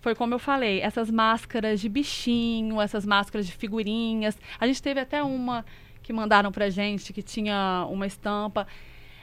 Foi 0.00 0.14
como 0.14 0.34
eu 0.34 0.38
falei, 0.38 0.80
essas 0.80 1.10
máscaras 1.10 1.80
de 1.80 1.88
bichinho, 1.88 2.80
essas 2.80 3.06
máscaras 3.06 3.46
de 3.46 3.52
figurinhas. 3.52 4.36
A 4.58 4.66
gente 4.66 4.82
teve 4.82 4.98
até 4.98 5.22
uma 5.22 5.64
que 6.02 6.12
mandaram 6.12 6.50
pra 6.50 6.68
gente 6.70 7.12
que 7.12 7.22
tinha 7.22 7.86
uma 7.88 8.06
estampa. 8.06 8.66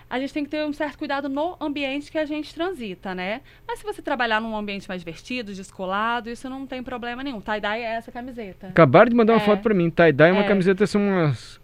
A 0.10 0.18
gente 0.20 0.34
tem 0.34 0.44
que 0.44 0.50
ter 0.50 0.66
um 0.66 0.72
certo 0.74 0.98
cuidado 0.98 1.28
no 1.30 1.56
ambiente 1.60 2.10
que 2.10 2.18
a 2.18 2.26
gente 2.26 2.54
transita, 2.56 3.14
né? 3.14 3.42
Mas 3.68 3.80
se 3.80 3.86
você 3.86 4.02
trabalhar 4.02 4.40
num 4.42 4.56
ambiente 4.56 4.88
mais 4.88 5.02
divertido, 5.02 5.54
descolado, 5.54 6.30
isso 6.30 6.50
não 6.50 6.66
tem 6.66 6.82
problema 6.82 7.22
nenhum. 7.22 7.42
Tie-dye 7.42 7.82
é 7.82 7.96
essa 7.96 8.12
camiseta. 8.12 8.68
Acabaram 8.70 9.10
de 9.10 9.16
mandar 9.16 9.34
uma 9.34 9.42
É. 9.42 9.46
foto 9.46 9.62
pra 9.62 9.74
mim. 9.74 9.90
Tie-dye 9.90 10.30
é 10.30 10.32
uma 10.32 10.44
É. 10.46 10.48
camiseta, 10.48 10.88
são 10.88 11.02
umas. 11.02 11.60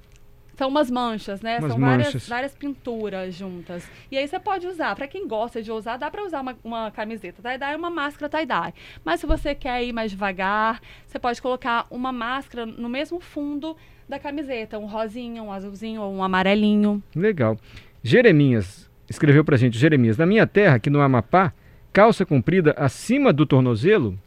São 0.58 0.70
umas 0.70 0.90
manchas, 0.90 1.42
né? 1.42 1.60
Umas 1.60 1.72
São 1.72 1.80
várias, 1.80 2.08
manchas. 2.08 2.30
várias 2.30 2.56
pinturas 2.56 3.34
juntas. 3.34 3.90
E 4.10 4.18
aí 4.18 4.28
você 4.28 4.40
pode 4.40 4.66
usar. 4.68 4.96
Pra 4.96 5.08
quem 5.08 5.28
gosta 5.28 5.62
de 5.62 5.72
usar, 5.72 5.98
dá 5.98 6.10
pra 6.10 6.24
usar 6.24 6.42
uma, 6.42 6.58
uma 6.64 6.92
camiseta 6.92 7.42
tie-dye 7.42 7.74
e 7.74 7.76
uma 7.76 7.90
máscara 7.90 8.30
tie-dye. 8.30 8.74
Mas 9.04 9.20
se 9.20 9.26
você 9.26 9.54
quer 9.54 9.84
ir 9.84 9.92
mais 9.92 10.12
devagar, 10.12 10.82
você 11.06 11.20
pode 11.20 11.42
colocar 11.42 11.86
uma 11.92 12.12
máscara 12.12 12.66
no 12.66 12.88
mesmo 12.88 13.20
fundo 13.20 13.76
da 14.08 14.18
camiseta. 14.18 14.80
Um 14.80 14.86
rosinha, 14.86 15.44
um 15.44 15.52
azulzinho 15.52 16.02
ou 16.02 16.14
um 16.14 16.24
amarelinho. 16.24 17.04
Legal. 17.16 17.58
Jeremias 18.02 18.90
escreveu 19.10 19.44
pra 19.44 19.58
gente: 19.58 19.78
Jeremias, 19.78 20.18
na 20.18 20.26
minha 20.26 20.48
terra, 20.48 20.76
aqui 20.76 20.90
no 20.90 21.02
Amapá, 21.02 21.54
calça 21.92 22.26
comprida 22.26 22.74
acima 22.78 23.34
do 23.34 23.46
tornozelo 23.46 24.18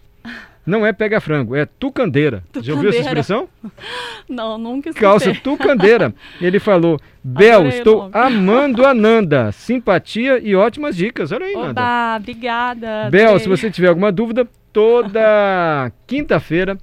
Não 0.69 0.85
é 0.85 0.93
pega 0.93 1.19
frango, 1.19 1.57
é 1.57 1.65
tucandeira. 1.65 2.45
Já 2.61 2.75
ouviu 2.75 2.91
essa 2.91 2.99
Tucandeira. 2.99 3.21
expressão? 3.21 3.49
Não, 4.29 4.59
nunca 4.59 4.91
escutei. 4.91 5.09
Calça 5.09 5.35
tucandeira. 5.43 6.15
Ele 6.39 6.61
falou: 6.61 7.01
Bel, 7.25 7.61
Adorei 7.61 7.79
estou 7.79 8.11
amando 8.13 8.85
a 8.85 8.93
Nanda. 8.93 9.51
Simpatia 9.51 10.39
e 10.39 10.55
ótimas 10.55 10.95
dicas. 10.95 11.33
Olha 11.33 11.47
aí, 11.47 11.55
Nanda. 11.55 11.71
Oba, 11.71 12.17
obrigada. 12.19 13.09
Bel, 13.11 13.29
adorei. 13.29 13.43
se 13.43 13.49
você 13.49 13.71
tiver 13.71 13.89
alguma 13.89 14.13
dúvida, 14.13 14.47
toda 14.71 15.91
quinta-feira, 16.07 16.77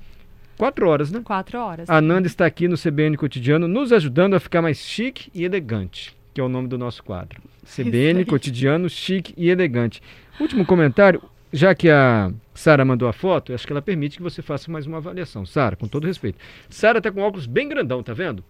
quatro 0.57 0.89
horas, 0.89 1.11
né? 1.11 1.21
Quatro 1.23 1.59
horas. 1.59 1.87
A 1.87 2.01
Nanda 2.01 2.25
está 2.25 2.45
aqui 2.47 2.67
no 2.67 2.75
CBN 2.75 3.15
Cotidiano, 3.17 3.67
nos 3.67 3.93
ajudando 3.93 4.33
a 4.33 4.39
ficar 4.39 4.63
mais 4.63 4.77
chique 4.79 5.29
e 5.31 5.43
elegante, 5.45 6.17
que 6.33 6.41
é 6.41 6.43
o 6.43 6.49
nome 6.49 6.67
do 6.67 6.77
nosso 6.77 7.03
quadro. 7.03 7.39
CBN. 7.65 8.25
Cotidiano, 8.25 8.89
chique 8.89 9.31
e 9.37 9.47
elegante. 9.49 10.01
Último 10.39 10.65
comentário, 10.65 11.21
já 11.55 11.73
que 11.73 11.89
a 11.89 12.31
Sara 12.53 12.83
mandou 12.85 13.07
a 13.07 13.13
foto, 13.13 13.53
acho 13.53 13.65
que 13.65 13.73
ela 13.73 13.81
permite 13.81 14.17
que 14.17 14.23
você 14.23 14.41
faça 14.41 14.71
mais 14.71 14.85
uma 14.85 14.97
avaliação. 14.97 15.45
Sara, 15.45 15.75
com 15.75 15.87
todo 15.87 16.05
respeito. 16.07 16.37
Sara 16.69 17.01
tá 17.01 17.11
com 17.11 17.21
óculos 17.21 17.45
bem 17.47 17.67
grandão, 17.67 18.03
tá 18.03 18.13
vendo? 18.13 18.43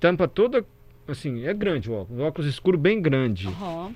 Tampa 0.00 0.28
toda, 0.28 0.64
assim, 1.06 1.44
é 1.44 1.52
grande 1.52 1.90
o 1.90 1.94
óculos, 1.94 2.20
óculos 2.22 2.46
escuro 2.50 2.78
bem 2.78 3.00
grande. 3.02 3.48
Aham. 3.48 3.92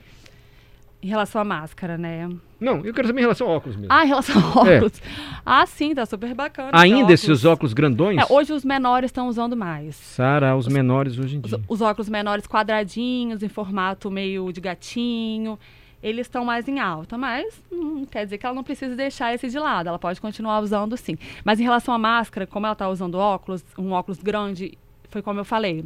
Em 1.04 1.08
relação 1.08 1.40
à 1.40 1.44
máscara, 1.44 1.98
né? 1.98 2.30
Não, 2.60 2.84
eu 2.84 2.94
quero 2.94 3.08
saber 3.08 3.18
em 3.20 3.22
relação 3.24 3.48
ao 3.48 3.56
óculos 3.56 3.74
mesmo. 3.76 3.92
Ah, 3.92 4.04
em 4.04 4.08
relação 4.08 4.36
ao 4.40 4.66
É. 4.68 4.76
óculos. 4.76 5.02
Ah, 5.44 5.66
sim, 5.66 5.94
tá 5.96 6.06
super 6.06 6.32
bacana. 6.32 6.68
esse 6.72 6.78
Ainda 6.78 7.12
esses 7.12 7.44
óculos 7.44 7.72
grandões? 7.72 8.18
É, 8.18 8.32
hoje 8.32 8.52
os 8.52 8.64
menores 8.64 9.08
estão 9.08 9.26
usando 9.26 9.56
mais. 9.56 9.96
Sara, 9.96 10.54
os 10.56 10.68
menores 10.68 11.18
hoje 11.18 11.36
em 11.38 11.40
Os, 11.40 11.50
dia. 11.50 11.60
os 11.68 11.80
óculos 11.80 12.08
menores 12.08 12.46
quadradinhos, 12.46 13.42
em 13.42 13.48
formato 13.48 14.12
meio 14.12 14.52
de 14.52 14.60
gatinho, 14.60 15.58
eles 16.02 16.26
estão 16.26 16.44
mais 16.44 16.66
em 16.66 16.80
alta, 16.80 17.16
mas 17.16 17.62
não 17.70 18.04
quer 18.04 18.24
dizer 18.24 18.38
que 18.38 18.44
ela 18.44 18.54
não 18.54 18.64
precisa 18.64 18.96
deixar 18.96 19.32
esse 19.32 19.48
de 19.48 19.58
lado, 19.58 19.88
ela 19.88 19.98
pode 19.98 20.20
continuar 20.20 20.60
usando 20.60 20.96
sim. 20.96 21.16
Mas 21.44 21.60
em 21.60 21.62
relação 21.62 21.94
à 21.94 21.98
máscara, 21.98 22.46
como 22.46 22.66
ela 22.66 22.72
está 22.72 22.88
usando 22.88 23.14
óculos, 23.14 23.64
um 23.78 23.92
óculos 23.92 24.20
grande, 24.20 24.76
foi 25.08 25.22
como 25.22 25.38
eu 25.38 25.44
falei. 25.44 25.84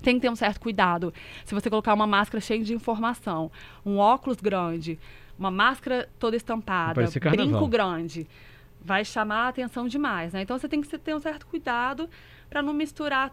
Tem 0.00 0.16
que 0.16 0.22
ter 0.22 0.30
um 0.30 0.36
certo 0.36 0.58
cuidado. 0.60 1.12
Se 1.44 1.54
você 1.54 1.68
colocar 1.68 1.94
uma 1.94 2.06
máscara 2.06 2.40
cheia 2.40 2.62
de 2.62 2.74
informação, 2.74 3.52
um 3.84 3.98
óculos 3.98 4.40
grande, 4.40 4.98
uma 5.38 5.50
máscara 5.50 6.08
toda 6.18 6.36
estampada, 6.36 6.94
brinco 7.30 7.68
grande, 7.68 8.26
vai 8.80 9.04
chamar 9.04 9.46
a 9.46 9.48
atenção 9.48 9.86
demais, 9.86 10.32
né? 10.32 10.42
Então 10.42 10.58
você 10.58 10.68
tem 10.68 10.80
que 10.80 10.98
ter 10.98 11.14
um 11.14 11.20
certo 11.20 11.46
cuidado 11.46 12.08
para 12.48 12.62
não 12.62 12.72
misturar 12.72 13.32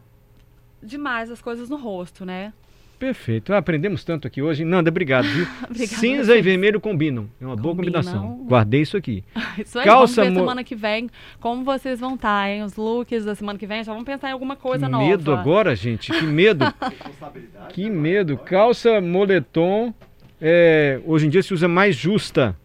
demais 0.81 1.31
as 1.31 1.41
coisas 1.41 1.69
no 1.69 1.77
rosto, 1.77 2.25
né? 2.25 2.53
Perfeito. 2.99 3.53
Aprendemos 3.53 4.03
tanto 4.03 4.27
aqui 4.27 4.41
hoje. 4.41 4.65
Nanda, 4.65 4.89
obrigado? 4.89 5.25
Obrigada 5.69 5.99
Cinza 5.99 6.21
e 6.23 6.25
vocês. 6.25 6.43
vermelho 6.45 6.81
combinam. 6.81 7.29
É 7.39 7.45
uma 7.45 7.55
boa 7.55 7.73
Combinam. 7.73 7.93
combinação. 8.01 8.45
Guardei 8.45 8.81
isso 8.81 8.97
aqui. 8.97 9.23
Isso 9.57 9.79
aí, 9.79 9.85
Calça 9.85 10.15
vamos 10.21 10.33
ver 10.33 10.39
mo- 10.39 10.45
semana 10.45 10.63
que 10.63 10.75
vem 10.75 11.09
como 11.39 11.63
vocês 11.63 11.99
vão 11.99 12.15
estar, 12.15 12.49
hein? 12.49 12.63
Os 12.63 12.75
looks 12.75 13.23
da 13.25 13.33
semana 13.35 13.57
que 13.57 13.65
vem, 13.65 13.83
já 13.83 13.91
vamos 13.91 14.05
pensar 14.05 14.29
em 14.29 14.33
alguma 14.33 14.55
coisa 14.55 14.85
que 14.85 14.91
nova. 14.91 15.05
medo 15.05 15.33
agora, 15.33 15.75
gente. 15.75 16.11
Que 16.11 16.25
medo. 16.25 16.65
Que 17.69 17.89
medo. 17.89 18.37
Calça 18.37 18.99
moletom. 19.01 19.93
é, 20.41 20.99
hoje 21.05 21.27
em 21.27 21.29
dia 21.29 21.41
se 21.43 21.53
usa 21.53 21.67
mais 21.67 21.95
justa 21.95 22.55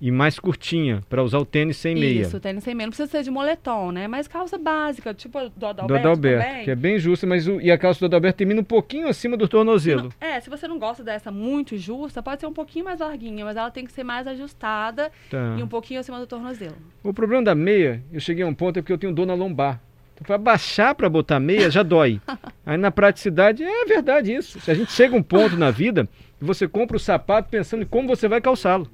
e 0.00 0.10
mais 0.10 0.38
curtinha 0.38 1.00
para 1.08 1.22
usar 1.22 1.38
o 1.38 1.44
tênis 1.46 1.76
sem 1.76 1.94
meia. 1.94 2.22
Isso, 2.22 2.38
tênis 2.40 2.62
sem 2.64 2.74
meia. 2.74 2.86
Não 2.86 2.90
precisa 2.90 3.08
ser 3.10 3.22
de 3.22 3.30
moletom, 3.30 3.90
né? 3.92 4.06
Mas 4.06 4.28
calça 4.28 4.58
básica, 4.58 5.14
tipo 5.14 5.38
do 5.56 5.66
Adalberto, 5.66 5.86
do 5.86 5.94
Adalberto, 5.96 6.46
também. 6.48 6.64
que 6.64 6.70
é 6.70 6.74
bem 6.74 6.98
justa, 6.98 7.26
mas 7.26 7.46
o- 7.48 7.60
e 7.60 7.70
a 7.70 7.78
calça 7.78 8.00
do 8.00 8.06
Adalberto 8.06 8.38
termina 8.38 8.60
um 8.60 8.64
pouquinho 8.64 9.08
acima 9.08 9.36
do 9.36 9.48
tornozelo. 9.48 10.10
É, 10.20 10.38
se 10.40 10.50
você 10.50 10.68
não 10.68 10.78
gosta 10.78 11.02
dessa 11.02 11.30
muito 11.30 11.76
justa, 11.78 12.22
pode 12.22 12.40
ser 12.40 12.46
um 12.46 12.52
pouquinho 12.52 12.84
mais 12.84 13.00
larguinha, 13.00 13.44
mas 13.44 13.56
ela 13.56 13.70
tem 13.70 13.84
que 13.86 13.92
ser 13.92 14.04
mais 14.04 14.26
ajustada 14.26 15.10
Tá. 15.30 15.56
e 15.58 15.62
um 15.62 15.68
pouquinho 15.68 16.00
acima 16.00 16.18
do 16.18 16.26
tornozelo. 16.26 16.76
O 17.02 17.14
problema 17.14 17.42
da 17.42 17.54
meia, 17.54 18.02
eu 18.12 18.20
cheguei 18.20 18.44
a 18.44 18.46
um 18.46 18.54
ponto 18.54 18.78
é 18.78 18.82
porque 18.82 18.92
eu 18.92 18.98
tenho 18.98 19.12
dor 19.14 19.26
na 19.26 19.34
lombar. 19.34 19.80
Então, 20.14 20.24
para 20.26 20.38
baixar 20.38 20.94
para 20.94 21.08
botar 21.08 21.40
meia 21.40 21.68
já 21.70 21.82
dói. 21.82 22.20
Aí 22.66 22.76
na 22.76 22.90
praticidade 22.90 23.64
é 23.64 23.84
verdade 23.84 24.32
isso. 24.34 24.60
Se 24.60 24.70
a 24.70 24.74
gente 24.74 24.92
chega 24.92 25.14
a 25.14 25.18
um 25.18 25.22
ponto 25.22 25.56
na 25.56 25.70
vida 25.70 26.08
você 26.40 26.68
compra 26.68 26.96
o 26.96 27.00
sapato 27.00 27.48
pensando 27.48 27.82
em 27.84 27.86
como 27.86 28.06
você 28.06 28.28
vai 28.28 28.40
calçá-lo. 28.40 28.86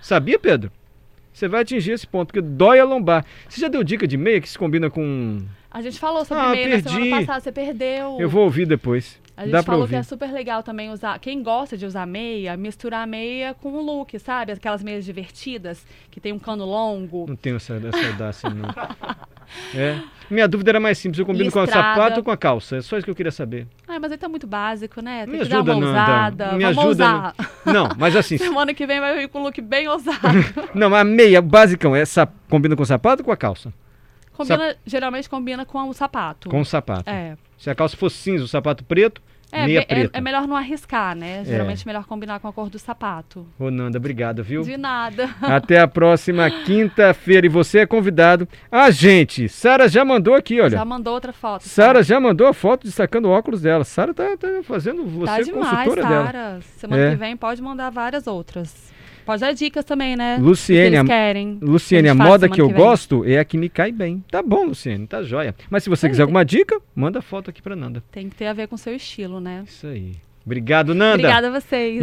Sabia, 0.00 0.38
Pedro? 0.38 0.70
Você 1.32 1.46
vai 1.46 1.62
atingir 1.62 1.92
esse 1.92 2.06
ponto, 2.06 2.28
porque 2.28 2.40
dói 2.40 2.80
a 2.80 2.84
lombar. 2.84 3.24
Você 3.48 3.60
já 3.60 3.68
deu 3.68 3.84
dica 3.84 4.06
de 4.08 4.16
meia 4.16 4.40
que 4.40 4.48
se 4.48 4.58
combina 4.58 4.90
com. 4.90 5.38
A 5.70 5.80
gente 5.82 5.98
falou 5.98 6.24
sobre 6.24 6.42
Ah, 6.42 6.48
meia 6.50 6.66
na 6.68 6.72
perdi. 6.82 6.90
semana 6.90 7.16
passada, 7.20 7.40
você 7.40 7.52
perdeu. 7.52 8.16
Eu 8.18 8.28
vou 8.28 8.42
ouvir 8.44 8.66
depois. 8.66 9.20
A 9.38 9.42
gente 9.42 9.52
Dá 9.52 9.62
falou 9.62 9.86
que 9.86 9.94
é 9.94 10.02
super 10.02 10.32
legal 10.32 10.64
também 10.64 10.90
usar. 10.90 11.16
Quem 11.20 11.40
gosta 11.44 11.76
de 11.76 11.86
usar 11.86 12.04
meia, 12.06 12.56
misturar 12.56 13.06
meia 13.06 13.54
com 13.54 13.72
o 13.72 13.80
look, 13.80 14.18
sabe? 14.18 14.50
Aquelas 14.50 14.82
meias 14.82 15.04
divertidas, 15.04 15.86
que 16.10 16.18
tem 16.18 16.32
um 16.32 16.40
cano 16.40 16.64
longo. 16.64 17.24
Não 17.28 17.36
tenho 17.36 17.54
essa, 17.54 17.74
essa 17.74 18.06
audácia, 18.10 18.50
não. 18.50 18.68
É. 19.74 20.00
Minha 20.28 20.48
dúvida 20.48 20.72
era 20.72 20.80
mais 20.80 20.98
simples. 20.98 21.20
Eu 21.20 21.24
combino 21.24 21.52
com 21.52 21.60
o 21.60 21.62
Listrada. 21.62 21.94
sapato 22.00 22.16
ou 22.18 22.24
com 22.24 22.32
a 22.32 22.36
calça? 22.36 22.78
É 22.78 22.80
só 22.82 22.96
isso 22.98 23.04
que 23.04 23.10
eu 23.12 23.14
queria 23.14 23.30
saber. 23.30 23.64
Ah, 23.86 24.00
mas 24.00 24.10
aí 24.10 24.18
tá 24.18 24.28
muito 24.28 24.46
básico, 24.46 25.00
né? 25.00 25.24
Tem 25.24 25.38
Me 25.38 25.46
que 25.46 25.54
ajuda, 25.54 25.62
dar 25.62 25.76
uma 25.76 25.86
ousada. 25.86 26.52
Me 26.54 26.64
Vamos 26.64 26.78
ajuda, 26.78 26.90
usar. 26.90 27.34
Não, 27.64 27.88
mas 27.96 28.16
assim. 28.16 28.36
Semana 28.38 28.74
que 28.74 28.86
vem 28.88 28.98
vai 29.00 29.16
vir 29.18 29.28
com 29.28 29.38
um 29.38 29.42
look 29.44 29.60
bem 29.60 29.86
ousado. 29.88 30.18
não, 30.74 30.92
a 30.94 31.04
meia, 31.04 31.40
basicão, 31.40 31.94
é 31.94 32.04
sa- 32.04 32.28
combina 32.50 32.74
com 32.74 32.82
o 32.82 32.86
sapato 32.86 33.22
ou 33.22 33.24
com 33.26 33.32
a 33.32 33.36
calça? 33.36 33.72
Combina, 34.38 34.76
Geralmente 34.86 35.28
combina 35.28 35.64
com 35.66 35.88
o 35.88 35.92
sapato. 35.92 36.48
Com 36.48 36.60
o 36.60 36.64
sapato. 36.64 37.08
É. 37.10 37.36
Se 37.58 37.68
a 37.68 37.74
calça 37.74 37.96
fosse 37.96 38.16
cinza, 38.16 38.44
o 38.44 38.48
sapato 38.48 38.84
preto, 38.84 39.20
É, 39.50 39.64
meia 39.66 39.80
é, 39.80 39.84
preta. 39.84 40.18
é 40.18 40.20
melhor 40.20 40.46
não 40.46 40.54
arriscar, 40.54 41.16
né? 41.16 41.42
Geralmente 41.44 41.82
é 41.82 41.86
melhor 41.86 42.04
combinar 42.04 42.38
com 42.38 42.46
a 42.48 42.52
cor 42.52 42.68
do 42.68 42.78
sapato. 42.78 43.46
Ô, 43.58 43.70
Nanda, 43.70 43.96
obrigado, 43.98 44.44
viu? 44.44 44.62
De 44.62 44.76
nada. 44.76 45.28
Até 45.40 45.80
a 45.80 45.88
próxima 45.88 46.48
quinta-feira. 46.50 47.46
E 47.46 47.48
você 47.48 47.78
é 47.80 47.86
convidado. 47.86 48.46
Ah, 48.70 48.90
gente, 48.90 49.48
Sara 49.48 49.88
já 49.88 50.04
mandou 50.04 50.34
aqui, 50.34 50.60
olha. 50.60 50.76
Já 50.76 50.84
mandou 50.84 51.14
outra 51.14 51.32
foto. 51.32 51.62
Sara 51.62 52.02
já 52.02 52.20
mandou 52.20 52.46
a 52.46 52.52
foto 52.54 52.84
destacando 52.86 53.24
o 53.26 53.30
óculos 53.30 53.60
dela. 53.62 53.84
Sara 53.84 54.12
tá, 54.14 54.36
tá 54.36 54.48
fazendo 54.62 55.04
você 55.06 55.26
Tá 55.26 55.40
demais, 55.40 55.68
consultora 55.70 56.02
dela. 56.08 56.24
Sara. 56.26 56.60
Semana 56.76 57.02
É. 57.06 57.10
que 57.10 57.16
vem 57.16 57.36
pode 57.36 57.62
mandar 57.62 57.90
várias 57.90 58.26
outras. 58.26 58.92
Pode 59.28 59.42
dar 59.42 59.52
dicas 59.52 59.84
também, 59.84 60.16
né? 60.16 60.38
Luciene, 60.40 61.00
que 61.00 61.04
querem. 61.04 61.58
Luciene, 61.60 62.08
a 62.08 62.12
a 62.12 62.14
moda 62.14 62.48
que 62.48 62.58
eu 62.62 62.68
vem. 62.68 62.76
gosto 62.76 63.26
é 63.26 63.38
a 63.38 63.44
que 63.44 63.58
me 63.58 63.68
cai 63.68 63.92
bem. 63.92 64.24
Tá 64.30 64.42
bom, 64.42 64.64
Luciene, 64.68 65.06
tá 65.06 65.22
joia. 65.22 65.54
Mas 65.68 65.82
se 65.84 65.90
você 65.90 66.06
É, 66.06 66.08
quiser 66.08 66.22
tem- 66.22 66.24
alguma 66.24 66.42
dica, 66.46 66.80
manda 66.94 67.20
foto 67.20 67.50
aqui 67.50 67.60
pra 67.60 67.76
Nanda. 67.76 68.02
Tem 68.10 68.26
que 68.30 68.34
ter 68.36 68.46
a 68.46 68.54
ver 68.54 68.68
com 68.68 68.74
o 68.76 68.78
seu 68.78 68.94
estilo, 68.94 69.38
né? 69.38 69.64
Isso 69.66 69.86
aí. 69.86 70.12
Obrigado, 70.46 70.94
Nanda. 70.94 71.16
Obrigada 71.16 71.48
a 71.48 71.60
vocês. 71.60 72.00